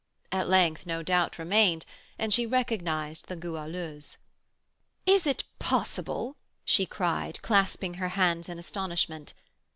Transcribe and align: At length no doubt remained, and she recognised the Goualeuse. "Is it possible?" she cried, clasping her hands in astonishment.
At 0.31 0.49
length 0.49 0.87
no 0.87 1.03
doubt 1.03 1.37
remained, 1.37 1.85
and 2.17 2.33
she 2.33 2.47
recognised 2.47 3.27
the 3.27 3.35
Goualeuse. 3.35 4.17
"Is 5.05 5.27
it 5.27 5.43
possible?" 5.59 6.37
she 6.65 6.87
cried, 6.87 7.39
clasping 7.43 7.93
her 7.93 8.09
hands 8.09 8.49
in 8.49 8.57
astonishment. 8.57 9.35